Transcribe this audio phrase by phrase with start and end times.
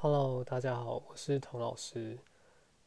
[0.00, 2.16] Hello，大家好，我是童老师。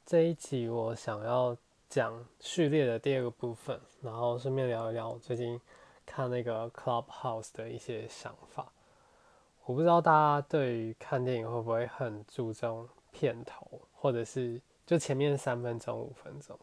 [0.05, 1.57] 这一集我想要
[1.89, 5.59] 讲序列的第二个部分，然后顺便聊一聊我最近
[6.05, 8.71] 看那个 Clubhouse 的一些想法。
[9.65, 16.57] 我不知道大家对于看电影会不会很注重片头，或者是就前面三分钟、五分钟，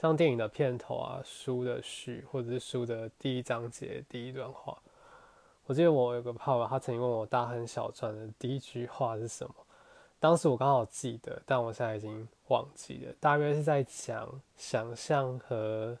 [0.00, 4.80] 像电影的片头啊、书的序，或者是书的第一章节第一段话。
[5.66, 9.54] 我记得我有个朋友，他曾经问我《大亨小传》的第一句话是什么。
[10.20, 13.14] 当时我刚好记得，但我现在已经忘记了。
[13.18, 15.98] 大约是在讲想象和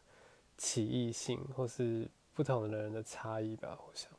[0.58, 3.78] 奇异性，或是不同的人的差异吧。
[3.78, 4.12] 我想，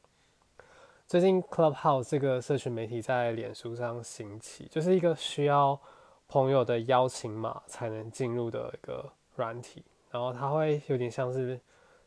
[1.08, 5.80] 最近 Clubhouse 这个社群媒体在脸书上兴起，就是一个需要
[6.28, 9.84] 朋友的邀请码才能进入的一个软体。
[10.10, 11.62] 然后它会有点像是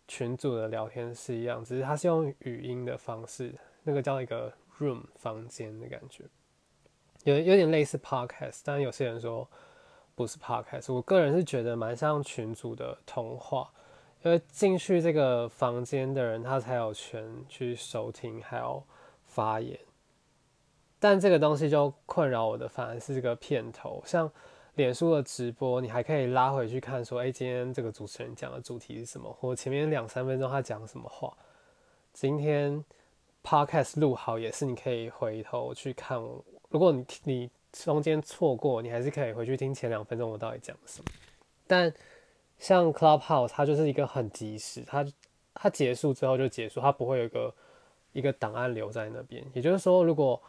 [0.08, 3.54] 群组的聊天室一样，只是它是用语音的方式，
[3.84, 6.24] 那个叫一个 room 房间的感觉。
[7.24, 9.48] 有有点类似 podcast，但有些人说
[10.14, 10.92] 不是 podcast。
[10.92, 13.70] 我个人是觉得蛮像群主的通话，
[14.22, 18.82] 因为进去这个房间的人，他才有权去收听还有
[19.24, 19.78] 发言。
[20.98, 24.02] 但这个东西就困扰我的，反而是这个片头。
[24.04, 24.30] 像
[24.74, 31.34] 脸书的直播，你还可以拉回去看，说，哎，今天这个主持人讲的主题是什么，或前面两三分钟他讲什么话。
[32.12, 32.84] 今天
[33.42, 36.22] podcast 录好也是，你可以回头去看。
[36.74, 41.08] 如果你你中间错过，你还是可以回去听前两分钟我到底讲什么。
[41.68, 41.94] 但
[42.58, 45.06] 像 Clubhouse，它就是一个很及时，它
[45.54, 47.54] 它结束之后就结束，它不会有一个
[48.12, 49.46] 一个档案留在那边。
[49.52, 50.42] 也就是说，如果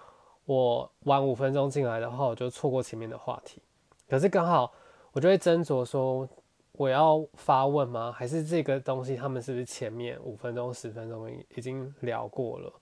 [0.45, 3.61] 我晚五分钟进来的话，我就错过前面的话题。
[4.09, 4.73] 可是刚好
[5.11, 6.27] 我就会斟酌说，
[6.71, 8.11] 我要发问吗？
[8.11, 12.73] 还是这个东西他们是不是前面五分钟、十分钟已经聊过了？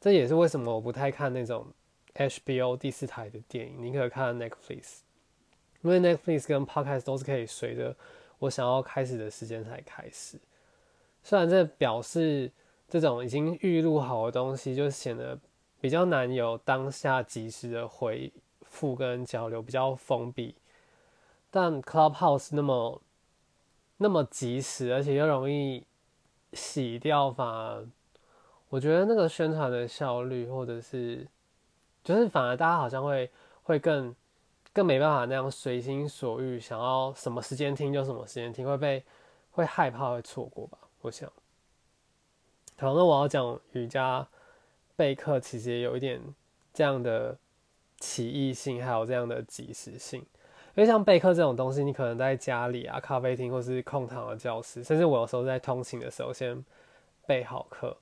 [0.00, 1.66] 这也是为什么我不太看那种。
[2.18, 5.02] HBO 第四台的电影，你可以看 Netflix，
[5.82, 7.94] 因为 Netflix 跟 Podcast 都是可以随着
[8.40, 10.36] 我想要开始的时间才开始。
[11.22, 12.50] 虽然这表示
[12.88, 15.38] 这种已经预录好的东西，就显得
[15.80, 20.56] 比较难有当下及时的回复跟交流，比较封闭。
[21.52, 23.00] 但 Clubhouse 那么
[23.98, 25.84] 那么及时，而且又容易
[26.52, 27.86] 洗掉，反而
[28.70, 31.28] 我觉得那个宣传的效率或者是。
[32.04, 33.30] 就是反而大家好像会
[33.62, 34.14] 会更
[34.72, 39.04] 更没办法那样随心所欲，想要什么时间听就什么时间听，会被
[39.50, 40.78] 会害怕会错过吧？
[41.02, 41.30] 我想。
[42.78, 44.26] 好，那我要讲瑜伽
[44.94, 46.22] 备课，其实也有一点
[46.72, 47.36] 这样的
[47.98, 50.20] 奇异性，还有这样的即时性。
[50.74, 56.64] 因为像备课这种东西，你可能在家里啊、咖啡厅或是空堂的教室，甚至我有时候在通勤的时候先
[57.26, 57.96] 备好课。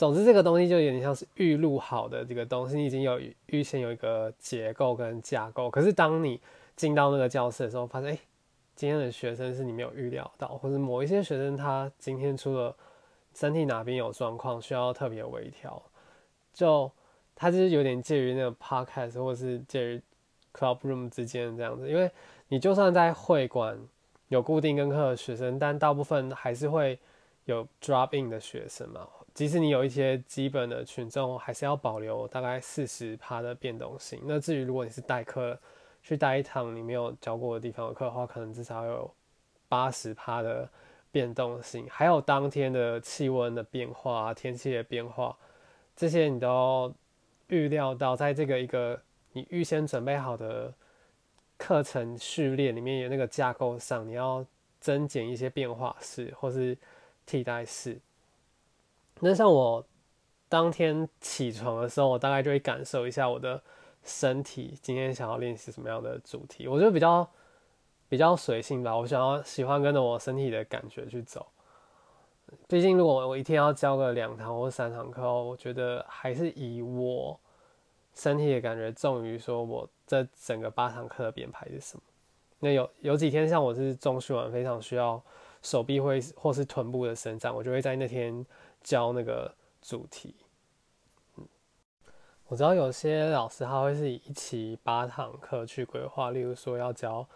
[0.00, 5.68] 总之，这个东西就有点像是预录好的这个东西，你已经有预先有一个结构跟架构。
[5.68, 6.40] 可是当你
[6.74, 8.18] 进到那个教室的时候，发现哎，
[8.74, 12.74] 今天的学生是你没有预料到，或者某一些学生他今天出了
[13.34, 15.82] 身体哪边有状况，需要特别微调，
[16.54, 16.90] 就
[17.36, 20.02] 他就是有点介于那个 podcast 或是介于
[20.54, 21.86] club room 之间这样子。
[21.86, 22.10] 因为
[22.48, 23.78] 你就算在会馆
[24.28, 26.98] 有固定跟课的学生，但大部分还是会
[27.44, 29.06] 有 drop in 的学生嘛。
[29.40, 34.20] 即使你有一些基本的群众，还是要保留大概四十趴的变动性。
[34.26, 35.58] 那至于如果你是代课
[36.02, 39.10] 去带一堂你没有教过的地方的课的话，可能至少有
[39.66, 40.68] 八十趴的
[41.10, 41.86] 变动性。
[41.88, 45.34] 还有当天的气温的变化、天气的变化，
[45.96, 46.94] 这些你都
[47.48, 49.00] 预料到，在这个一个
[49.32, 50.70] 你预先准备好的
[51.56, 54.44] 课程序列里面有那个架构上，你要
[54.80, 56.76] 增减一些变化式或是
[57.24, 57.98] 替代式。
[59.22, 59.84] 那像我
[60.48, 63.62] 当天起床的时候，我大概就会感受一下我的
[64.02, 66.66] 身体今天想要练习什么样的主题。
[66.66, 67.28] 我就比较
[68.08, 71.46] 比较随性吧，我想要喜欢跟着我身体的感觉去走。
[72.66, 77.38] 毕竟如果我一天要教个两堂或三堂课，我觉得还是以我
[78.14, 82.02] 身体的感觉重于说我这整个八堂课的编排是什么。
[82.58, 85.22] 那有有几天像我是中训完非常需要
[85.62, 88.44] 手臂会或是臀部的伸展，我就会在那天。
[88.82, 90.34] 教那个主题，
[91.36, 91.46] 嗯，
[92.48, 97.26] 我知道有些老师他会是以一期八堂课去规划，例如说要教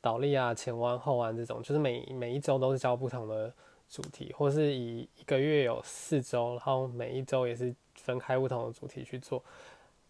[0.00, 3.52] 倒立啊、前弯、后弯这种，就是每每一周都是教不同的
[3.88, 9.42] 主题，或是以一个月有四周，然后每一周也是分开不同的主题去做。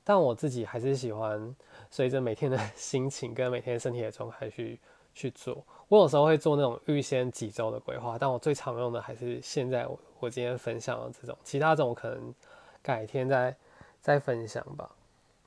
[0.03, 1.55] 但我自己还是喜欢
[1.91, 4.81] 随着每天的心情跟每天身体的状态去
[5.14, 5.64] 去做。
[5.88, 12.34] 我有时候会做那种预先几周的规划，但我最常用的还是现在我我今天分享的这种，其他种可能
[12.82, 13.56] 改天再
[14.00, 14.90] 再分享吧。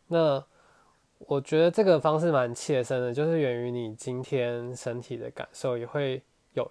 [0.07, 0.43] 那
[1.19, 6.21] 我觉得这个方式蛮切身的，就是源于你今天身体的感受，也会
[6.51, 6.69] 有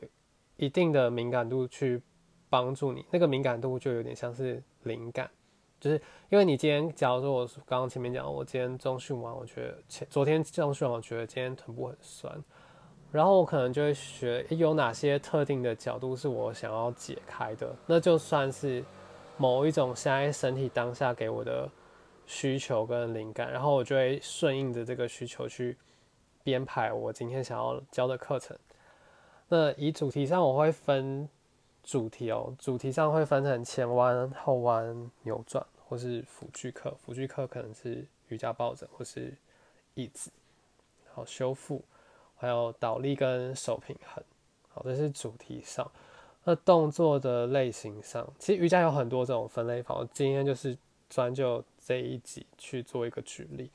[0.56, 2.02] 一定的敏感度去
[2.50, 3.06] 帮助你。
[3.10, 5.30] 那个敏感度就有点像是灵感，
[5.80, 12.44] 就是因为你今天，假如说我刚刚前面讲，我今天中训完，我觉得前昨天中训完，我觉得今天臀部很酸，
[13.12, 18.82] 然后我可能就会学有哪些特定的角度是我想要解开的，那就算是
[19.36, 21.70] 某一种现在身体当下给我的。
[22.24, 25.76] 需求跟灵感，然后我就会顺应着这个需求去
[26.44, 28.56] 编排我今天想要教的课程。
[29.48, 31.28] 那以主题上，我会分
[31.82, 36.96] 主题哦，主题上会分成前弯、后弯、扭转，或是辅具课。
[37.04, 39.36] 辅具课可能是瑜伽抱枕或是
[39.94, 40.30] 椅子，
[41.12, 41.84] 好修复，
[42.42, 44.22] 还有倒立跟手平衡。
[44.68, 45.90] 好，这是主题上。
[46.44, 50.76] 那动作的类型上，其实瑜伽有很多这种分类法，我今天就是
[51.08, 51.64] 专就。
[51.84, 53.68] 这一集去做一个举例，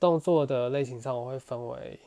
[0.00, 2.00] 动作的类型上，我会分为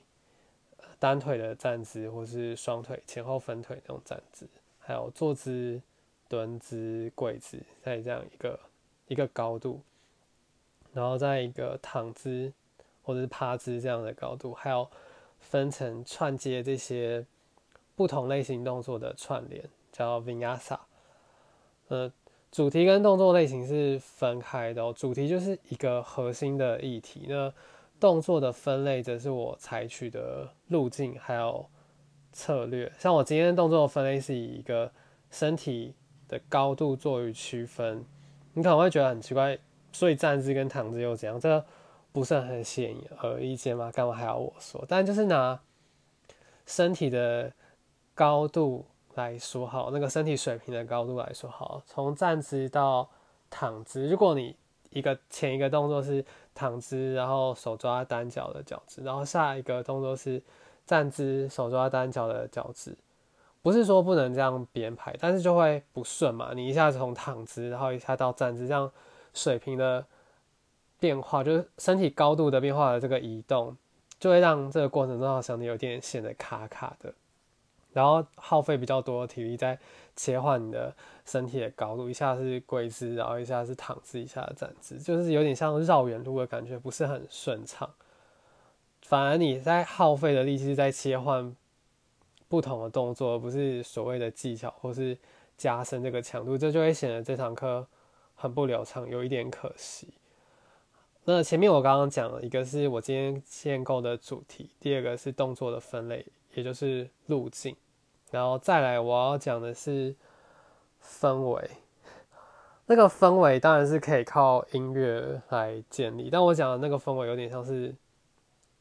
[0.97, 4.47] 单腿的站姿，或是双腿前后分腿那种站姿，
[4.79, 5.79] 还有坐姿、
[6.27, 8.59] 蹲姿、跪姿，在这样一个
[9.07, 9.81] 一个高度，
[10.93, 12.51] 然后在一个躺姿
[13.03, 14.89] 或者是趴姿这样的高度，还有
[15.49, 17.25] 分成串接这些
[17.95, 20.79] 不同类型动作的串联，叫 Vinyasa，
[21.87, 22.11] 呃。
[22.51, 27.53] 主题跟动作类型是分开的，主题就是一个核心的议题，那
[27.99, 31.65] 动作的分类则是我采取的路径还有
[32.31, 32.89] 策略。
[32.97, 34.89] 像我今天动作分类是以一个
[35.29, 35.93] 身体
[36.29, 38.05] 的高度作为区分，
[38.53, 39.59] 你可能会觉得很奇怪，
[39.91, 41.37] 所以站姿跟躺姿又怎样？
[41.37, 41.61] 这
[42.15, 43.91] 不是很显而易见吗？
[43.91, 44.83] 干嘛还要我说？
[44.87, 45.59] 但就是拿
[46.65, 47.51] 身体的
[48.13, 48.85] 高度。
[49.15, 53.09] 来说好，那个身体水平的高度来说好，从站姿到
[53.49, 54.53] 躺姿，如果你
[54.89, 60.43] 一个前一个动作是躺姿，然后手抓单脚的脚趾，然后下一个动作是
[60.85, 62.97] 站姿，手抓单脚的脚趾，
[63.61, 66.51] 不是说不能这样编排，但是就会不顺嘛。
[66.53, 68.91] 你一下子从躺姿，然后一下到站姿，这样
[69.33, 70.05] 水平的
[70.99, 73.75] 变化，就是身体高度的变化的这个移动，
[74.19, 77.13] 就会让这个过程中好像有点显得卡卡的。
[77.93, 79.79] 然后耗费比较多的体力在
[80.17, 80.93] 切换你的
[81.25, 87.89] 身体的高度，一下是跪姿，然后一下是躺姿，一下站姿，就是有点像绕远路的感觉，不是很顺畅。
[89.01, 91.55] 反而你在耗费的力气在切换
[92.49, 95.17] 不同的动作，而不是所谓的技巧或是
[95.57, 97.87] 加深这个强度，这就会显得这堂课
[98.35, 100.09] 很不流畅，有一点可惜。
[101.27, 106.23] 那前面我刚刚讲了一个是我今天建构的主题，第二个是动作的分类，
[106.53, 107.75] 也就是路径。
[108.29, 110.15] 然后再来，我要讲的是
[111.03, 111.67] 氛围。
[112.85, 117.95] 那个氛围当然是可以靠音乐来建立，但我讲的那个氛围有点像是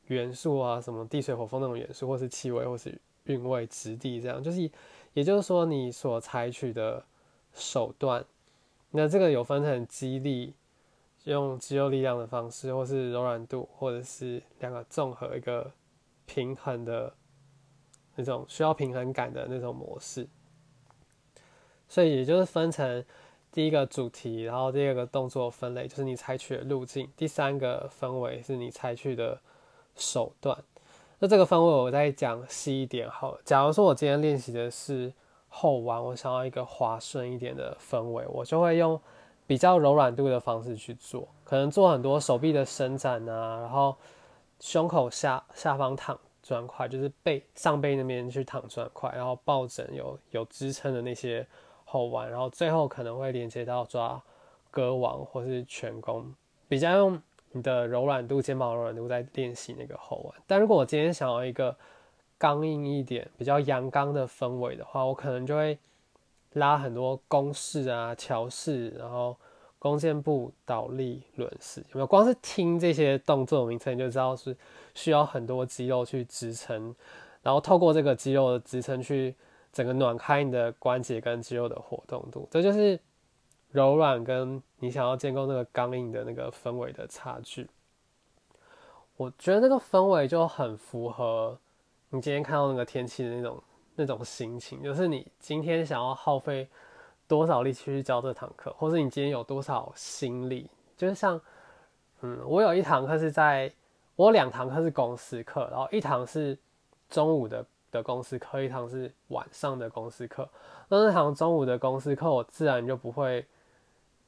[0.09, 2.95] 元素啊，什么地水火风那种元素，或是气味，或是
[3.25, 4.43] 韵味、质地这样。
[4.43, 4.71] 就是，
[5.15, 7.03] 也就是说，你所采取的
[7.55, 8.23] 手段，
[8.91, 10.53] 那这个有分成激励，
[11.25, 15.71] 用肌肉力量的方式，或是柔软度，或者是两个综合一个
[16.25, 17.13] 平衡的。
[18.17, 20.29] 那种需要平衡感的那种模式，
[21.89, 23.05] 所以也就是分成
[23.51, 29.41] 第一个主题，然后第二个动作分类，就是你采取的路径；第三个氛围是你采取的
[29.97, 30.57] 手段。
[31.19, 33.37] 那这个氛围我再讲细一点好。
[33.45, 35.13] 假如说我今天练习的是
[35.49, 39.01] 后弯，我想要一个滑顺一点的氛围，我就会用
[39.47, 43.97] 比较柔软度的方式去做，可能做很多手臂的伸展啊，然后
[44.61, 46.19] 胸口下下方躺。
[46.47, 51.47] 砖块就是背上背那边去躺砖块，然后抱枕有有支撑的那些
[51.87, 54.23] 后弯，然后最后可能会连接到抓
[54.71, 56.35] 歌王或是拳弓，
[56.69, 57.19] 比较用
[57.53, 60.35] 你的柔软度、肩膀柔软度在练习那个后弯。
[60.47, 61.75] 但如果我今天想要一个
[62.37, 65.79] 刚硬一点、比较阳刚的氛围的话，我可能就会
[66.55, 69.37] 拉很多弓式啊、桥式，然后。
[69.77, 72.07] 弓箭步、倒立、轮式，有没有？
[72.07, 74.57] 光是听这些动作名称，你就知道是
[74.95, 76.97] 需要很多肌肉去支撑，
[77.43, 79.35] 然后透过这个肌肉的支撑去
[79.75, 82.49] 整个暖开你的关节跟肌肉的活动度。
[82.51, 82.99] 这就是
[83.73, 87.69] 柔软跟你想要建构那个刚硬的那个氛围的差距。
[89.19, 91.59] 我觉得那个氛围就很符合
[92.09, 93.63] 你今天看到那个天气的那种
[93.97, 96.69] 那种心情，就是你今天想要耗费。
[97.27, 100.69] 多少力气去教这堂课，或是你今天有多少心力？
[100.95, 101.41] 就是像，
[102.21, 103.73] 嗯，我有一堂课是在，
[104.15, 106.57] 我两堂课是公司课，然后一堂是
[107.09, 110.47] 中午的的公司课，一堂是晚上的公司课。
[110.89, 113.43] 那那堂中午的公司课，我自然就不会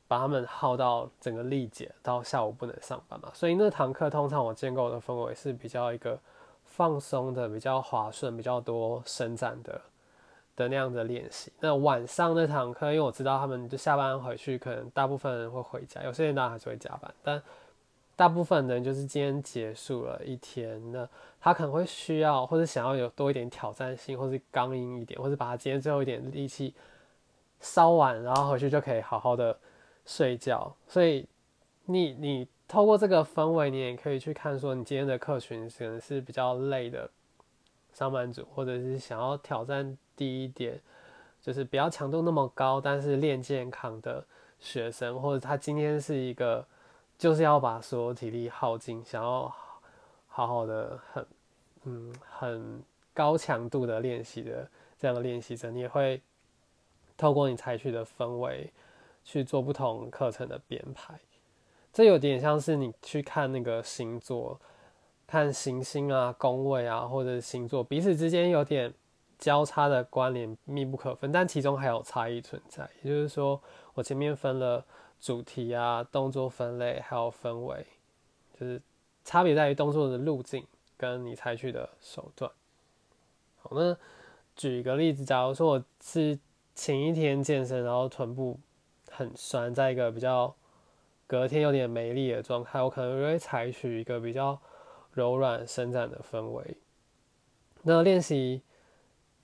[0.09, 3.31] 把他们耗到整个力竭，到下午不能上班嘛。
[3.35, 6.19] 所以那堂课通常我建构的氛围是比较一个
[6.77, 9.81] 放松的、比较滑顺、比较多伸展的
[10.55, 11.51] 的那样的练习。
[11.61, 17.43] 那晚上那堂课，因为我知道他们就下班回去，可能大部分人会回家，有些人当然还是会加班，但
[18.15, 21.09] 大部分人就是今天结束了一天，那
[21.41, 26.75] 他可能会需要或者想要有多一点挑战性，或是刚硬一点，或者把他今天最后一点力气
[27.61, 29.59] 烧完，然后回去就可以好好的。
[30.09, 31.27] 睡觉，所以
[31.87, 37.09] 你你透过这个氛围，你也可以去看说，你今天的客群可能是比较累的
[37.93, 40.81] 上班族，或者是想要挑战低一点，
[41.41, 44.25] 就是不要强度那么高，但是练健康的
[44.59, 46.67] 学生，或者他今天是一个
[47.17, 49.55] 就是要把所有体力耗尽，想要
[50.29, 51.27] 好好的很
[51.85, 52.83] 嗯很
[53.15, 54.69] 高强度的练习的
[54.99, 56.21] 这样的练习者，你也会
[57.17, 58.73] 透过你采取的氛围。
[59.29, 61.19] 去做不同课程的编排，
[61.97, 64.61] 这有点像是你去看那个星座，
[65.27, 68.93] 看行星啊、宫位啊，或者星座彼此之间有点
[69.39, 72.87] 交叉的关联，密不可分，但其中还有差异存在。
[73.03, 73.59] 也就是说，
[73.95, 74.85] 我前面分了
[75.19, 77.87] 主题啊、动作分类，还有氛围，
[78.61, 78.79] 就是
[79.25, 80.67] 差别在于动作的路径
[80.99, 82.53] 跟你采取的手段。
[83.63, 83.97] 好，那
[84.55, 86.39] 举一个例子，假如说我是
[86.75, 88.61] 前一天健身，然后臀部。
[89.11, 90.55] 很酸，在一个比较
[91.27, 94.59] 隔天有点没力的状态，我可能会采取一个比较
[95.13, 96.77] 柔软伸展的氛围。
[97.83, 98.63] 那练习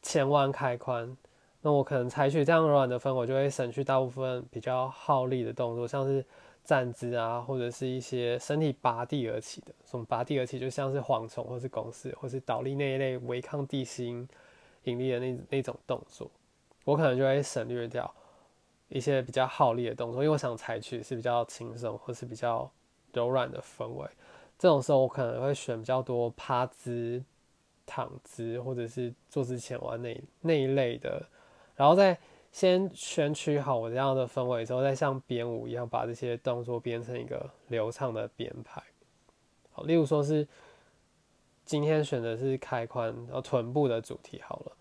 [0.00, 1.16] 前弯开髋，
[1.60, 6.24] 那我可能采取这样柔软的氛围，就会省去大部分比较耗力的动作，像是
[6.64, 14.28] 站姿啊，或者是一些身体拔地而起的，什么拔地而起，就像是蝗虫或是公式或是倒立那一类违抗地心
[14.84, 16.30] 引力的那那种动作，
[16.84, 18.12] 我可能就会省略掉。
[18.92, 22.70] 一些比较耗力的动作，因为我想采取是比较轻松或是比较
[23.12, 24.06] 柔软的氛围。
[24.58, 27.24] 这种时候，我可能会选比较多趴姿、
[27.86, 31.26] 躺姿或者是坐姿前弯那那一类的，
[31.74, 32.16] 然后再
[32.52, 38.82] 先选取好我这样的氛围之后，再像编舞一样把这些动作编成一个流畅的编排。
[39.72, 40.46] 好，例如说是
[41.64, 44.72] 今天选的是开髋，然后臀部的主题好了。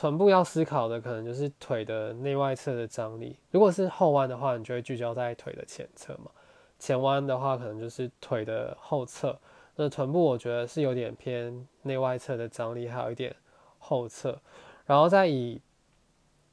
[0.00, 3.36] 臀部要思考的可能就是腿的内外侧的张力。
[3.50, 6.30] 如果是后弯的话，你就会聚焦在腿的前侧嘛。
[6.78, 9.36] 前弯的话，可能就是腿的后侧。
[9.74, 13.34] 那臀部我觉得是有点偏内外侧的张力，还有一点
[13.80, 14.40] 后侧。
[14.86, 15.60] 然后再以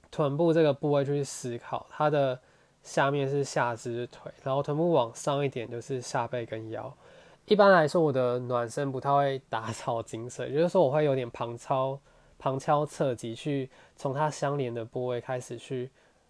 [0.09, 2.39] 臀部这个部位去思考，它的
[2.81, 6.91] 下面是下肢腿，然后臀部往上一点就是下背跟腰。
[7.45, 11.99] 一般来说，我的暖身不太会打 草惊蛇，也就是说我会有点旁操。
[12.37, 15.89] 旁敲侧击去从它相连的部位开始去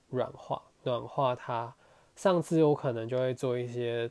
[0.10, 1.74] 软化、软化它。
[2.16, 4.10] 上肢我可能就会做一些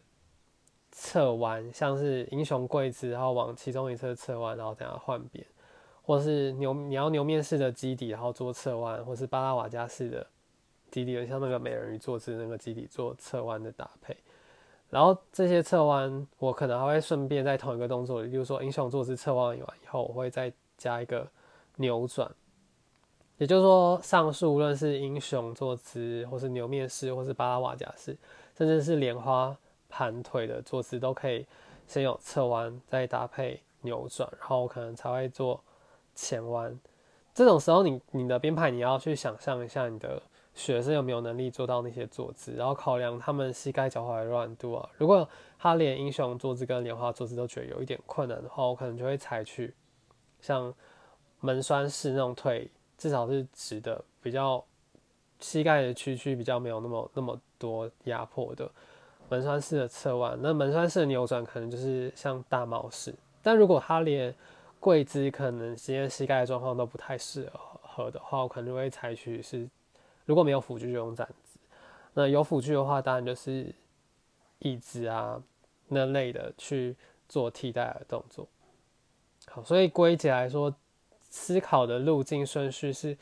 [0.93, 5.43] 侧弯，像是英雄跪姿，然后往其中一侧侧弯，然后等下换边，
[6.03, 10.27] 或是牛你要牛面式的基底，然后做侧弯，或是巴拉瓦加式的
[10.91, 14.15] 基底，像那个美人鱼坐姿那个基底做侧弯的搭配。
[14.91, 21.27] 然后这些侧弯，我可能还会顺便在同一个动作里，比如说英雄坐姿侧弯完以后，我会再加一个。
[21.77, 22.31] 扭转，
[23.37, 28.17] 也就是说，上述无论是英雄坐姿，或是牛面式，或是巴拉瓦加式，
[28.57, 29.57] 甚至是莲花
[29.89, 31.45] 盘腿的坐姿，都可以
[31.89, 35.61] 先有侧弯，再搭配扭转，然后可能才会做
[36.15, 36.79] 前弯。
[37.35, 40.23] 这种时候，你你的编排你要去想象一下，你的
[40.55, 44.89] 学生有没有能力做到那些坐姿，然后考量他们膝盖脚踝的软度啊。
[44.97, 45.29] 如果
[45.59, 49.75] 他连英雄坐姿跟莲花坐姿都觉得有一点困难的话，我可能就会采取
[50.41, 50.73] 像。
[51.45, 54.65] 门栓式那种腿至少是直的，比较
[55.41, 58.71] 膝盖的屈曲比较没有那么那么多压迫的
[59.29, 60.39] 门栓式的侧弯。
[60.41, 64.35] 那门栓式的扭转可能就是像大猫式，但如果他连
[64.81, 69.69] 跪姿可能今天膝盖的状况都不太适合的话，我可能就会采取是
[70.25, 71.59] 如果没有辅具就用站姿。
[72.15, 73.71] 那有辅具的话，当然就是
[74.61, 75.43] 椅子啊
[75.89, 76.97] 那类的去
[77.29, 78.49] 做替代的动作。
[79.49, 80.75] 好，所以归结来说。
[81.37, 83.19] 思考的路径顺序是：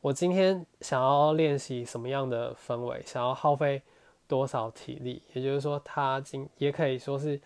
[0.00, 3.82] 我今天想要练习什么样的氛围，想要耗费
[4.26, 5.22] 多少体力。
[5.34, 7.38] 也就是说，他今也可以说是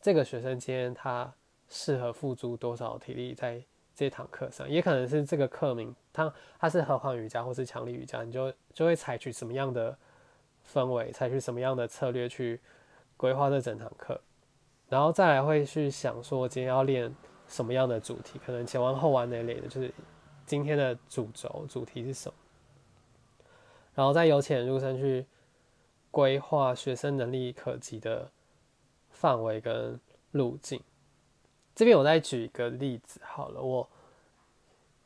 [0.00, 1.30] 这个学生今天他
[1.68, 3.60] 适合付出多少体力在
[3.96, 9.98] 这堂课上，也可能是这个课名他他是和缓瑜伽或是强力瑜伽，你就就会采取什么样的
[10.72, 12.60] 氛围，采取什么样的策略去
[13.16, 14.20] 规划这整堂课，
[14.88, 17.12] 然后再来会去想说，今天要练。
[17.52, 18.40] 什么样的主题？
[18.44, 19.92] 可能前弯后弯那类的，就是
[20.44, 22.34] 今天的主轴主题是什么？
[23.94, 25.26] 然后再由浅入深去
[26.10, 28.30] 规划学生能力可及的
[29.10, 30.82] 范围跟路径。
[31.74, 33.88] 这边我再举一个例子好了，我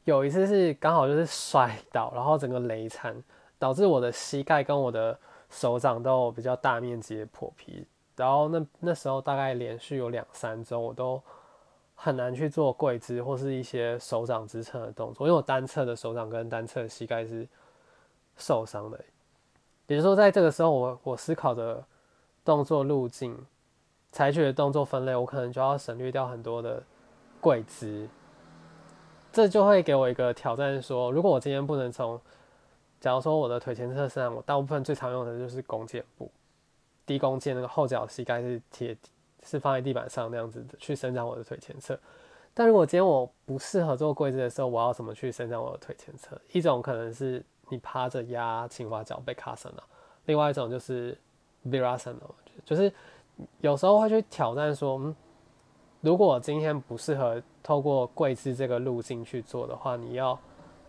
[0.05, 3.21] 有一次是刚好就是摔倒，然后整个雷残，
[3.59, 5.19] 导致我的膝盖跟我的
[5.51, 11.21] 手掌都有比较大面积的破皮，然后那那时候大概连续有两三周，我都
[11.97, 17.49] 很难去做跪姿或是一些手掌支撑的动作，因为我单侧的手掌跟单侧膝盖是
[18.37, 19.05] 受伤的。
[19.85, 21.85] 比如说在这个时候，我我思考的
[22.45, 23.37] 动作路径。
[24.13, 26.83] 采取的动作分类，我可能就要省略掉很多的
[27.39, 28.09] 跪姿，
[29.31, 30.81] 这就会给我一个挑战。
[30.81, 32.19] 说，如果我今天不能从，
[32.99, 36.31] 假如说我的腿前侧身上，我大部分最常用的就是弓箭步，
[37.05, 38.97] 低弓箭，那个后脚膝盖是贴，
[39.47, 41.99] 是放在地板上那样子的去伸展我的腿前侧。
[42.53, 46.39] 但如果今天我不适合做跪姿的时候，我要怎么去伸展我的腿前侧？
[46.53, 49.83] 一种可能是你趴着压青蛙脚被卡森了，
[50.27, 51.17] 另外一种就是
[51.65, 52.17] virasana，
[52.65, 52.93] 就是。
[53.61, 55.15] 有时候会去挑战说，嗯，
[56.01, 60.41] 如果今天不适合透过跪姿这个路径去做的话，你要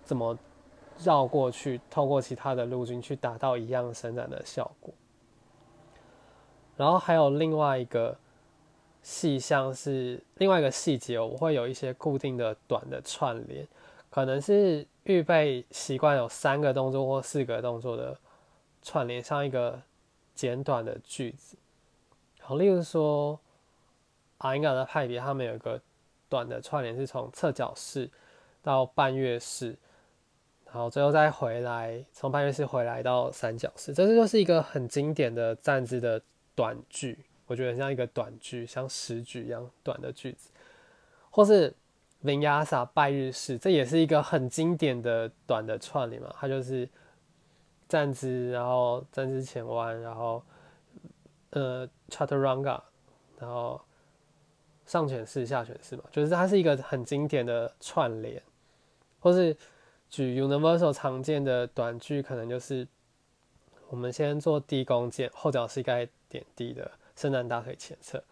[0.05, 0.33] 怎么
[1.03, 4.93] 绕过去，透过其他的路径去达到一样伸展的效果？
[6.77, 8.17] 然后还有另外一个
[9.07, 13.65] 细项是另外一个细节，我会有一些固定的短的串联，
[14.09, 18.19] 可能是预备习惯有三个动作或四个动作的
[18.83, 19.81] 串联，像一个
[20.35, 21.55] 简短的句子。
[22.41, 23.39] 好，例如说，
[24.39, 25.79] 阿英嘎的派别，他们有一个
[26.27, 28.09] 短的串联，是从侧脚式
[28.61, 29.77] 到半月式，
[30.65, 36.21] 然后最后再回来，从半月式回来到三角式，这就是一个很经典的站姿的
[36.53, 37.17] 短句，
[37.47, 40.51] 我觉得像一个短句，像十句一样短的句子，
[41.31, 41.73] 或是
[42.23, 46.87] Vinyasa 拜日式，这也是一个很经典的短的串联嘛，它就是
[47.89, 50.43] 站姿，然后站姿前弯，然后。
[51.51, 52.79] 呃，Chaturanga，
[53.39, 53.79] 然后
[54.85, 58.39] 上犬式、下犬式嘛，就是它是一个很经典的串联，
[59.21, 59.55] 或是
[60.09, 62.85] 举 Universal 常见的短句，可能就是
[63.87, 68.23] 我们先做低弓箭，后脚膝盖点地的伸展大腿前侧，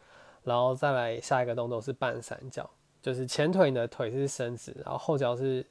[0.43, 2.69] 然后再来下一个动作是半三角，
[3.01, 5.65] 就是前腿的腿是伸直，然后后脚是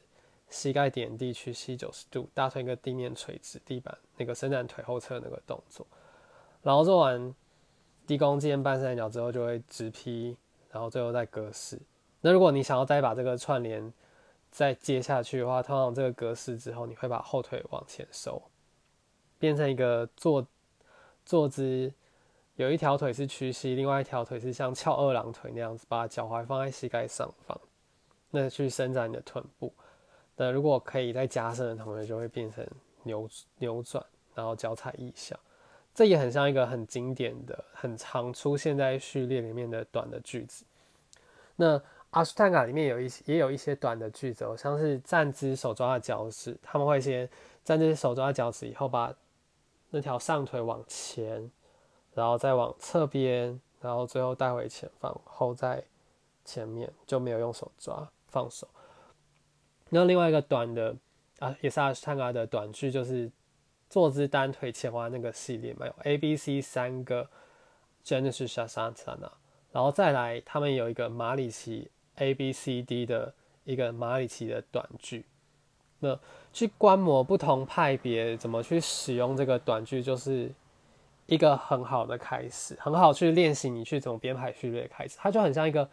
[0.51, 5.87] 膝盖点地屈膝九十度，大腿跟地面垂直，地板那个伸展腿后侧那个动作。
[6.63, 7.35] 然后做完
[8.07, 10.37] 低弓箭半三角之后，就会直劈，
[10.71, 11.79] 然后最后再格式。
[12.21, 13.93] 那如果你想要再把这个串联
[14.51, 18.43] 再接下去的话，通常这个格式之后，你会把后腿往前收，
[19.39, 20.47] 变成一个坐
[21.25, 21.93] 坐姿，
[22.57, 27.61] 有一条腿是屈膝，另外一条腿是像翘二郎腿那样子，把脚踝放在膝盖上方，
[28.31, 29.73] 那去伸展你的臀部。
[30.37, 32.67] 那如果可以再加深的同学，就会变成
[33.03, 35.39] 扭扭转，然后脚踩腋下。
[35.95, 40.65] 这也很像一个很经典的、很常出现在序列里面的短的句子。
[41.57, 47.29] 那阿斯坦卡里面有一些也有一些短的句子，像是站姿手抓脚趾，他们会先
[47.65, 49.13] 站姿手抓脚趾，以后把
[49.91, 51.49] 那条上腿往前，
[52.15, 55.85] 然后再往侧边，然后最后带回前方，后在
[56.45, 58.67] 前面就没有用手抓，放手。
[59.91, 60.97] 那另外一个短的
[61.39, 63.31] 啊，也是阿斯坦卡的短句，就是。
[63.91, 67.29] 坐姿单腿前弯那个系列嘛，有 A、B、C 三个
[68.05, 69.31] Genesis Shasana，
[69.71, 75.25] 然后再来他们有一个马里奇 A、B、C、D 的一个马里奇的短句。
[76.01, 76.19] 那
[76.53, 80.51] 去观摩不同派别怎么去使用这个短句，就是
[81.27, 85.17] 一个很好的开始，很好去练习你去怎么编排序列开始。
[85.19, 85.89] 它就很像一个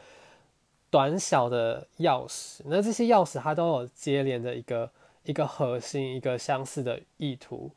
[0.89, 4.91] 短小的钥匙，那这些钥匙它都有接连的一个
[5.24, 7.72] 一个核心，一个相似的意图。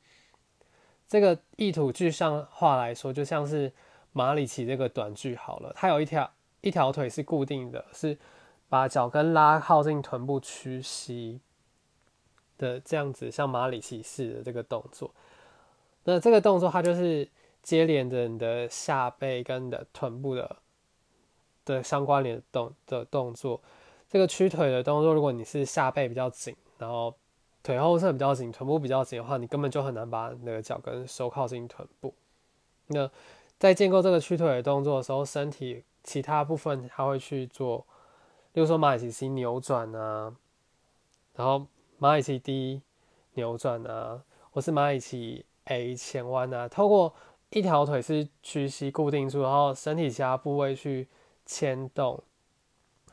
[1.07, 3.73] 这个意图具象化来说，就像是
[4.13, 6.29] 马里奇这个短句好了，它有一条
[6.61, 8.19] 一条腿是固定的，是
[8.69, 11.41] 把脚跟拉靠近臀部屈膝
[12.59, 15.15] 的这样子，像马里奇式的这个动作。
[16.05, 17.29] 那这个动作它就是
[17.65, 20.57] 接连着你的下背跟你的臀部的
[21.65, 23.61] 的相关联动的动作。
[24.09, 27.13] 这个屈腿的动作，如果你是下背比较紧，然后
[27.65, 32.15] 腿后侧比较紧，臀部比较紧的话，你根本就很难把那个脚跟收靠近臀部。
[32.87, 33.11] 那
[33.59, 37.79] 在建构这个屈腿的动作的时候，身体其他部分它会去做，
[38.53, 40.37] 例如说马里奇 C 扭转啊，
[41.35, 41.67] 然后
[41.99, 42.83] 马里奇 D
[43.33, 47.15] 扭转啊，或是马里奇 A 前弯啊，透过
[47.55, 51.09] 一条腿是屈膝固定住，然后身体其他部位去
[51.47, 52.23] 牵动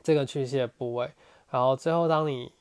[0.04, 1.10] 这个屈膝的部位，
[1.49, 2.51] 然后最后当你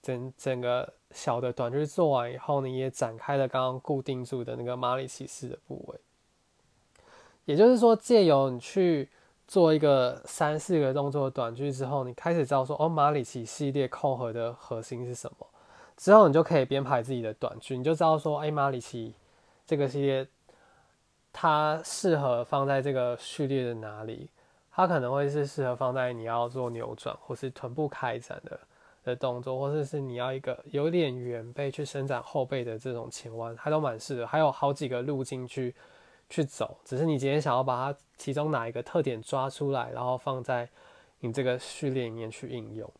[0.00, 0.94] 整整个。
[1.12, 5.98] 小的短句做完以后，你也展开了刚刚固定住的那个马里奇式的部位。
[7.46, 9.08] 也就是说，借由你去
[9.48, 15.46] 做一个三四个动作的短句之后，你开始知道说，哦，马里奇系列扣合的核心是什么，
[15.96, 19.14] 之后你就可以编排自己的短句，你就知道说，哎，马里奇
[19.64, 20.26] 这个系列
[21.38, 24.30] 它适合放在这个序列的哪里，
[24.72, 28.58] 它可能会是适合放在你要做扭转或是臀部开展的
[29.04, 35.74] 的动作，或者是你要一个有点圆背去伸展后背的这种前弯，它都蛮适合，还有好几个路径去。
[36.28, 40.68] 去走，只是你今天想要把它其中哪一个特点抓出来，然后放在
[41.20, 42.92] 你这个序列里面去应用。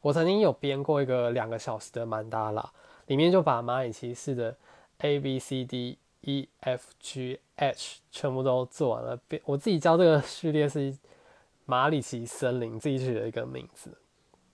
[0.00, 2.72] 我曾经有编过一个两个小时的曼达拉，
[3.06, 4.56] 里面就把蚂蚁骑士的
[4.98, 9.16] A B C D E F G H 全部都做完了。
[9.28, 10.96] 变我自己教这个序列是
[11.64, 13.96] 马里奇森林自己取的一个名字，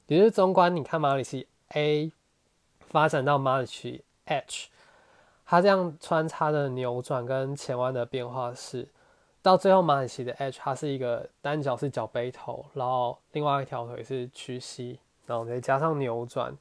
[0.07, 2.13] 也就是中观你看马里奇 A
[2.81, 4.69] 发展到马里奇 H。
[5.51, 8.87] 它这样穿插的扭转跟前弯的变化是，
[9.41, 16.55] 到最后马里奇的 H，它是一个单脚是脚背头，然后另外一条腿是屈膝，然后再加上扭转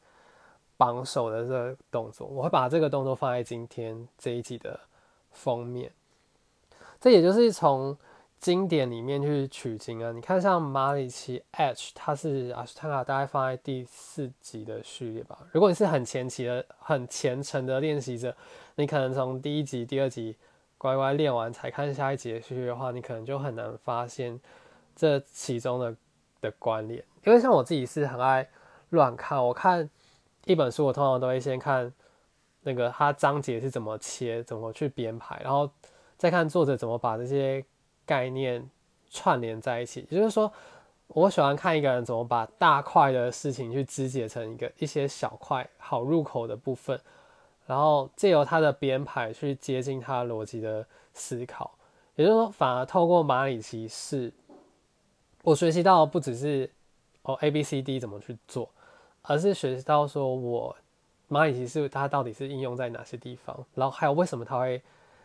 [0.78, 2.28] 绑手的这个动作。
[2.28, 4.80] 我会把这个动作放在今天这一集的
[5.38, 5.92] 封面。
[7.00, 7.98] 这也就是从
[8.40, 10.12] 经典里面去取经啊。
[10.12, 15.40] 你看像马里奇 H，它是阿斯坦卡大概放在第四集的序列吧。
[15.52, 18.36] 如果你是很前期的、很虔诚的练习者。
[18.80, 20.38] 你可能从第一集、第二集
[20.78, 24.40] 乖乖练完才看下一集的序列的话，你可能就很难发现
[24.96, 25.96] 这其中的
[26.42, 27.04] 的关联。
[27.26, 28.48] 因为像我自己是很爱
[28.90, 29.90] 乱看，我看
[30.46, 31.92] 一本书，我通常都会先看
[32.68, 35.70] 那个它章节是怎么切、怎么去编排，然后
[36.18, 37.64] 再看作者怎么把这些
[38.06, 38.70] 概念
[39.10, 40.06] 串联在一起。
[40.10, 40.52] 也就是说，
[41.08, 47.00] 我喜欢看一个人怎么把大块的事情去肢解成一个一些小块好入口的部分。
[47.66, 51.72] 然后借由他的编排去接近他逻辑的思考，
[52.16, 54.32] 也就是说，反而透过马里骑士，
[55.44, 56.70] 我学习到不只是
[57.24, 58.70] 哦 A B C D 怎么去做，
[59.22, 60.76] 而是学习到说我
[61.30, 64.82] 蚂蚁骑士它到底是应用在哪些地方，然后还有为什么它会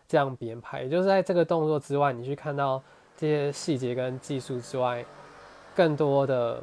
[0.08, 2.82] 这样编排，也就是在这个动作之外，你去看到
[3.16, 5.04] 这些细节跟技术之外，
[5.74, 6.62] 更多的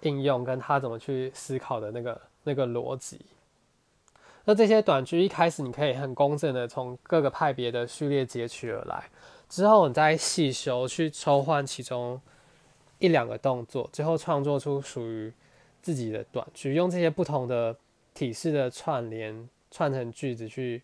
[0.00, 3.20] 应用跟他怎么去思考的那个那个逻辑。
[4.44, 9.04] 那这些短句一开始你可以很公正的从各个派别的序列截取而来，
[9.48, 12.18] 之后你再细修去抽换其中
[12.98, 15.30] 一两个动作，最后创作出属于
[15.82, 17.76] 自己的短句，用这些不同的
[18.18, 20.82] 体式的串联串成句子去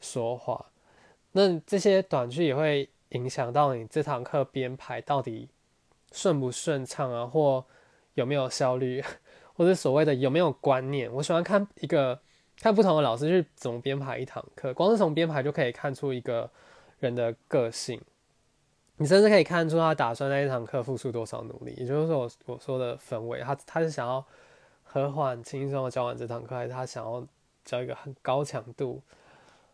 [0.00, 0.66] 说话。
[1.32, 5.48] 那这些短句也会影响到你这堂课编排到底
[6.12, 7.64] 顺不顺畅啊，或
[8.14, 9.02] 有没有效率，
[9.54, 11.12] 或者所谓的有没有观念。
[11.12, 12.20] 我喜欢看一个。
[12.60, 16.48] 看不同的老师去怎么编排一堂课，光是从编排就可以看出一个
[17.00, 18.00] 人的个性。
[18.98, 21.74] 你甚至可以看出他打算在一堂课付出多少努力。
[21.78, 24.24] 也就是说，我我说的氛围，他他是想要
[24.92, 27.26] 和缓、轻松的教完这堂课，还是他想要
[27.64, 29.00] 教一个很高强度、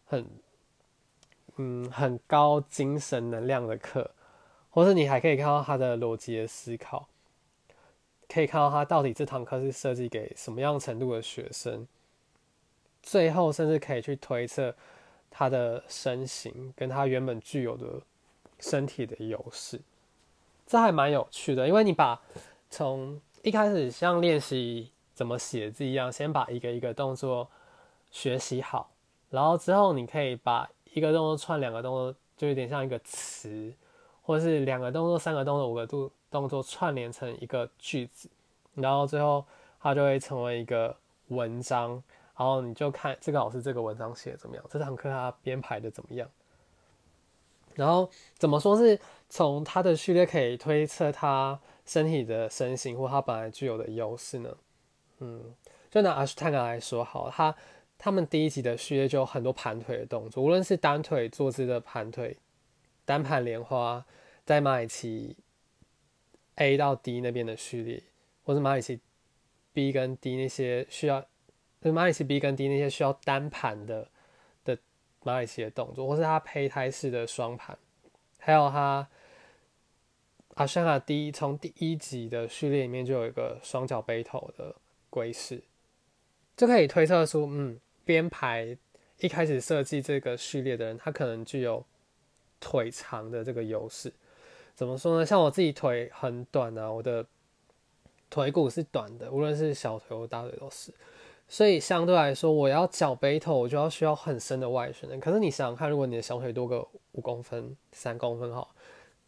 [0.07, 0.25] 很
[1.57, 4.09] 嗯很高精神能量的课？
[4.71, 7.09] 或是你还可以看到他的逻辑的思考，
[8.29, 11.89] 可以看到他到底这堂课是设计给什么样程度的学生。
[13.03, 14.73] 最后，甚至可以去推测
[15.31, 18.01] 他的身形跟他原本具有的
[18.61, 19.81] 身体的优势，
[20.65, 21.67] 这还蛮有趣的。
[21.67, 22.21] 因为你把
[22.71, 27.51] 从一开始像练习怎么写字一样，先把一个一个动作
[28.09, 28.89] 学习好，
[29.31, 33.75] 然后之后你可以把一个动作串两个动作，就有点像一个词，
[34.23, 38.31] 或者是两个动作、三个动作、五个动动作串联成一个句子，
[38.77, 39.45] 然后最后
[39.81, 42.01] 它就会成为一个文章。
[42.37, 46.29] 然后你就看这个老师这个文章写的怎么样，这堂课他编排的怎么样。
[47.75, 54.57] 然后怎么说是从他的序列可以推测他身体的身形或他本来具有的优势呢？
[55.21, 55.55] 嗯，
[55.91, 57.55] 就拿阿什坦卡来说好，他
[57.97, 62.37] 他们第一集的序列就有很多盘腿的动作，无论是单腿坐姿的盘腿、
[63.05, 64.05] 单盘莲花，
[64.45, 65.37] 在马里奇
[66.57, 68.03] A 到 D 那边的序列，
[68.45, 69.01] 或是马里奇
[69.73, 71.25] B 跟 D 那些需要。
[71.81, 74.09] 就马里奇 B 跟 D 那些需要单盘的
[74.65, 74.77] 的
[75.23, 77.79] 马里奇的动作，或是他胚胎式的双盘，
[78.37, 79.09] 还有他
[80.55, 84.75] 阿香卡 D 从第一集的序列里面就有一个双脚背头的
[85.19, 85.61] 龟式，
[86.57, 88.77] 就可以推测出，嗯，编排
[89.19, 91.85] 一开始设计这个序列的人，他可能具有
[92.61, 94.13] 腿长的这个优势。
[94.77, 95.27] 怎么说呢？
[95.27, 97.27] 像我自己腿很短啊，我的
[98.31, 100.95] 腿骨是短的，无论是小腿或大腿都是。
[101.49, 105.19] 所以相对来说，我要脚背头，我就要需要很深的外旋。
[105.19, 108.69] 可是你想想看，如果你的小腿多个五公分、三公分，哈，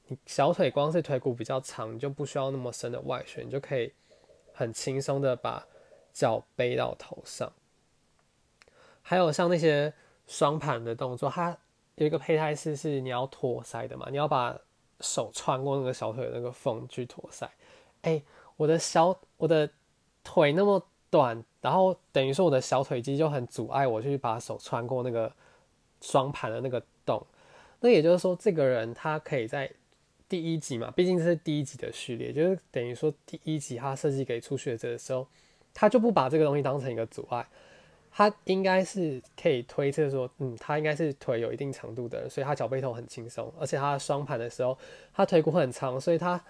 [0.06, 3.92] 你小腿光是腿骨比较长，你就不需要那么深的外旋，你就可以
[4.52, 5.66] 很轻松的把
[6.12, 7.52] 脚背到头上。
[9.02, 9.92] 还有像那些
[10.26, 11.56] 双盘的动作，它
[11.96, 14.58] 有一个胚胎式是你要托腮的嘛，你要把
[15.00, 17.48] 手穿过那个小腿的那个缝去托腮。
[18.02, 18.22] 哎，
[18.56, 19.68] 我的小我的
[20.22, 25.32] 腿那么短，然后等于说我的小腿肌就很阻碍我去把手穿过那个
[26.00, 27.26] 双盘的那个洞。
[27.80, 29.70] 那也就是说，这个人他可以在
[30.28, 35.26] 第一集嘛，毕竟这是第一集的序列，就是等于说第一集他设计给初学者的时候，
[35.74, 37.46] 他就不把这个东西当成一个阻碍。
[38.12, 44.76] 他应该是可以推测说，嗯，他应该是腿有一定长度的，所以他脚背头很轻松，而且他双盘的时候，
[45.14, 46.42] 他腿骨很长，所以他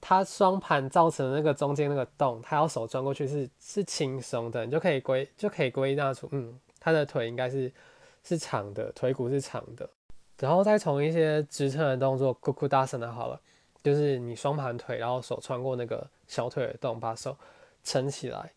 [0.00, 7.70] 他双盘造成的那个中间那个洞，他要手钻过去是是轻松的，你就可以归就可以归纳出，嗯，他的腿应该是
[8.22, 9.90] 是长的，腿骨是长的，
[10.38, 13.40] 然后再从一些支撑的动作，咕咕大声的好了，
[13.82, 17.36] 就是你双盘腿，然后手穿过那个小腿的洞，把手
[17.82, 18.52] 撑起来。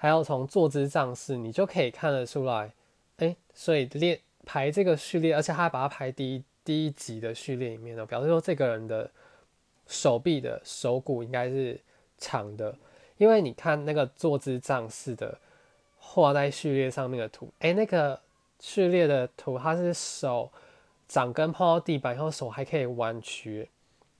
[0.00, 2.72] 还要从坐姿仗势，你就可以看得出来，
[3.16, 9.10] 哎，所以练排这个序列，而且他还把它排第一第一集的序列里面呢，表示说这个人的
[9.88, 11.80] 手臂的手骨应该是
[12.16, 12.72] 长的，
[13.16, 15.36] 因为你看那个坐姿仗势的
[15.98, 18.20] 画在序列上面的图，哎，那个
[18.60, 20.48] 序列的图，它是手
[21.08, 23.68] 掌根碰到地板然后，手还可以弯曲，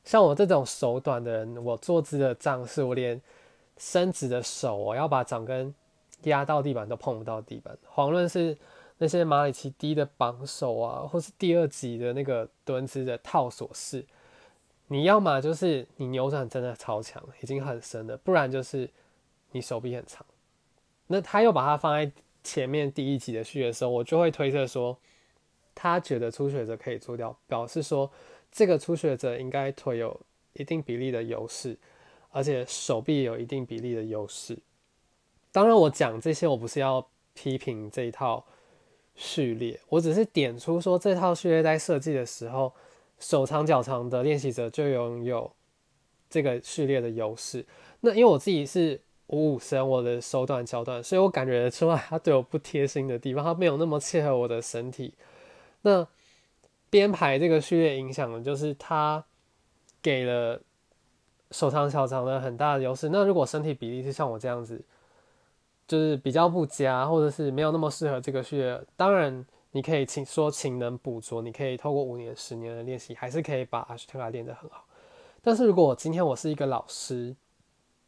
[0.02, 3.22] 像我这种手短的人，我坐姿的仗势，我连。
[3.78, 5.74] 伸直的手，我要把掌根
[6.24, 7.78] 压到地板都碰不到地板。
[7.94, 8.58] 遑论是
[8.98, 14.04] 那些马里奇低的绑手啊，或是第二级的那个蹲姿的套索式，
[14.88, 18.90] 你要么就是你扭转真的超强，已经很深了，不然就是
[19.52, 20.26] 你手臂很长。
[21.06, 22.10] 那他又把它放在
[22.42, 24.98] 前面第一集的序的时候，我就会推测说，
[25.74, 28.10] 他觉得初学者可以做掉，表示说
[28.50, 30.20] 这个初学者应该腿有
[30.54, 31.78] 一定比例的优势。
[32.30, 34.58] 而且手臂有一定比例的优势。
[35.50, 38.44] 当然，我讲这些，我不是要批评这一套
[39.14, 42.72] 序列，我只是点出说，这套序列在设计的时候，
[43.18, 45.50] 手长脚长的练习者就拥有
[46.28, 47.64] 这个序列的优势。
[48.00, 55.14] 那因为我自己是五五身，我的手短脚短，所以我感觉出来他对我不贴心的地方，他没有那么切合我的身体。
[55.82, 56.06] 那
[56.90, 59.24] 编排这个序列影响的就是他
[60.02, 60.60] 给了。
[61.50, 63.08] 手长脚长的很大的优势。
[63.08, 64.80] 那如果身体比例是像我这样子，
[65.86, 74.84] 就是比较不佳，或者是没有那么适合这个序列，当然你可以勤说勤能补拙，你可以透过五年、十年的练习，还是可以把阿斯特拉练得很好。
[75.40, 77.34] 但是如果今天我是一个老师，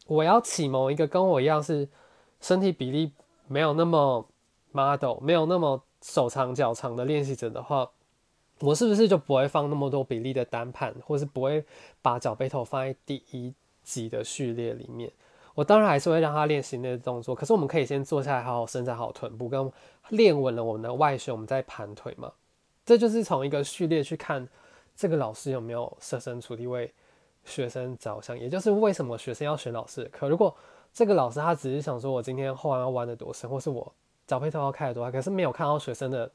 [0.06, 1.88] 我要启蒙一个跟我一样是
[2.40, 3.12] 身体比例
[3.46, 4.26] 没有那么
[4.72, 7.88] model、没有那么手长脚长的练习者的话，
[8.60, 11.64] 我是不是就不会放那么多比例的单盘，或是不会
[12.02, 15.10] 把脚背头放在第一集的序列里面？
[15.54, 19.70] 我当然还是会让他练习那些动作，可是我们可以先坐下来，好好伸展好臀部，跟
[20.10, 22.30] 练稳了我们的外旋，我们再盘腿嘛。
[22.84, 24.46] 这就是从一个序列去看
[24.94, 26.92] 这个老师有没有设身处地为
[27.44, 30.04] 学生着想，也就是为什么学生要选老师。
[30.04, 30.54] 的课如果
[30.92, 33.92] 这个老师他只是想说我今天后弯要弯的多深，或是我
[34.26, 36.30] 脚背头要开的多可是没有看到学生的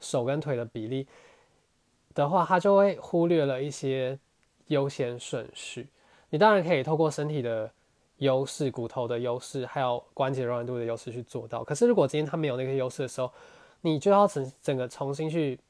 [0.00, 1.06] 手跟腿的比例。
[2.18, 4.18] 的话，他就会忽略了一些
[4.66, 5.88] 优先顺序。
[6.30, 7.70] 你当然可以透过身体的
[8.16, 11.62] 优势、骨头的优势，还有关节柔软度的优势去做到。
[11.62, 13.30] 可是，如果今天他没有那个优势的时候，
[13.82, 15.60] 你就要整整个重新去，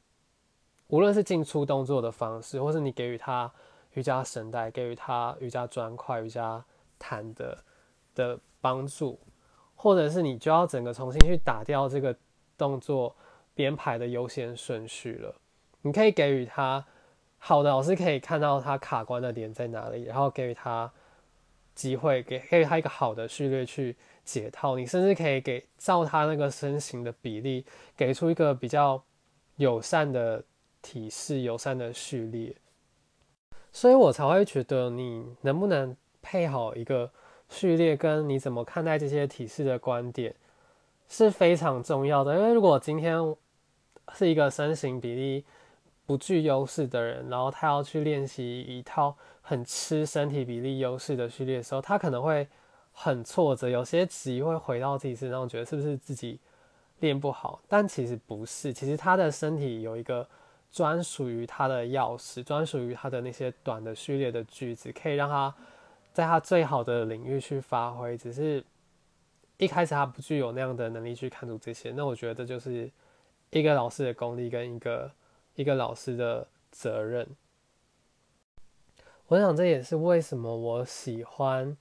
[0.87, 3.53] 无论是进出动作的方式，或是你给予他
[3.93, 6.65] 瑜伽绳带、给予他瑜伽砖块、瑜伽
[6.99, 7.59] 毯的
[8.15, 9.21] 的帮助，
[9.75, 12.17] 或者是你就要整个重新去打掉这个
[12.57, 13.15] 动作
[13.53, 15.35] 编排的优先顺序了。
[15.83, 16.85] 你可以给予他
[17.39, 20.91] 好的老师，可以看到他卡关的点在哪里，然后给予他
[21.75, 24.77] 机会，给给予他一个好的序列去解套。
[24.77, 27.65] 你甚至可以给照他那个身形的比例，
[27.97, 29.03] 给出一个比较
[29.57, 30.45] 友善的
[30.83, 32.57] 体式、友善的序列。
[33.71, 37.11] 所以我才会觉得，你能不能配好一个
[37.49, 40.35] 序列，跟你怎么看待这些体式的观点
[41.09, 42.35] 是非常重要的。
[42.35, 43.37] 因为如果今天
[44.15, 45.45] 是一个身形比例，
[46.09, 52.49] 不具优势的人，然后他要去练习一套很吃身体比例优势的序列的时候，他可能会
[52.95, 56.39] 很挫折，有些急会回到自己身上，觉得是不是自己
[57.01, 57.61] 练不好？
[57.69, 60.27] 但其实不是，其实他的身体有一个
[60.73, 65.55] 专属于他的钥匙，专属于他的那些短的序列的句子，可以让他
[66.15, 68.17] 在他最好的领域去发挥。
[68.17, 68.65] 只是
[69.59, 72.91] 一开始他不具有那样的能力去看出这些，那我觉得这就是
[73.51, 75.11] 一个老师的功力跟一个
[75.59, 77.27] 一个老师的责任。
[79.27, 81.77] 我想这也是为什么我喜欢，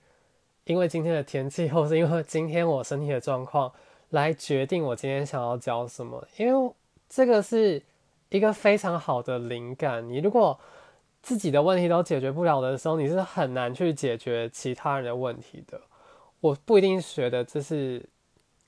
[0.63, 3.71] 因为今天的天气，或是因为今天我身体的状况
[4.09, 6.73] 来决定我今天想要教什么，因为
[7.07, 7.79] 这个是
[8.29, 10.09] 一个非常好的灵感。
[10.09, 10.59] 你如果
[11.21, 15.79] 自己的问题都解决不了的时候，你是很难去解决其他人的问题的。
[16.39, 18.03] 我不一定觉得这是，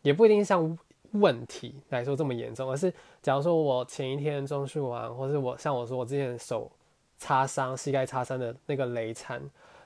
[0.04, 0.78] 也不一定像
[1.14, 6.72] 问题来说这么严重，而是假如说我前一天中训完，或是我像我说我之前手
[7.18, 9.42] 擦伤、膝盖擦伤的那个雷残，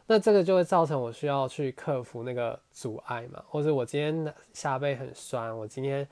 [0.07, 6.07] 那这个就会造成我需要去克服那个阻碍嘛，或者我今天下背很酸，我今天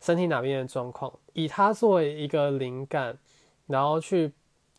[0.00, 3.16] 身体哪边的状况，以它作为一个灵感，
[3.66, 4.32] 然后去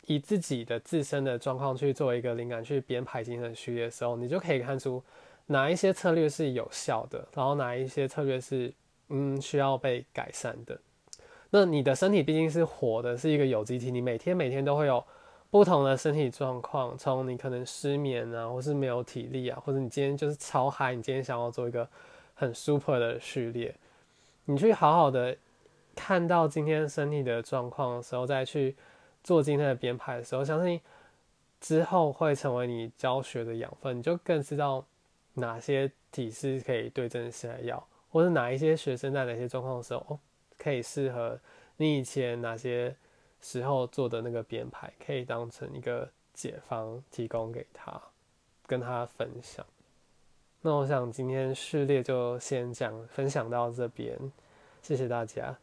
[0.06, 5.02] 以自己的自身的状况去作为一个灵感去编排今天的序列的时候，你就可以看出。
[5.46, 8.72] 哪一些策略是有效的，然后哪一些策略是
[9.12, 10.80] 嗯需要被改善的？
[11.50, 15.04] 那你的身体毕竟是活的，是一个有机体，你每天每天都会有
[15.50, 21.86] 不同的身体状况，从你可能失眠啊，或是没有体力啊，或者你今天就是超嗨，你今天想要做一个
[22.34, 23.74] 很 super 的序列，
[24.46, 25.36] 你去好好的
[25.94, 28.74] 看到今天身体的状况的时候，再去
[29.22, 30.80] 做今天的编排的时候，相信
[31.60, 34.84] 之后会成为你教学的养分，你就更知道。
[35.34, 40.18] 哪些体式可以对症下药，或是哪一些学生在哪些状况的时候，哦，
[40.58, 41.40] 可以适合
[41.78, 42.94] 你以前哪些
[43.40, 48.00] 时候做的那个编排，可以当成一个解方提供给他，
[48.66, 49.66] 跟他分享。
[50.60, 54.16] 那我想今天序列就先讲分享到这边，
[54.82, 55.58] 谢谢大家。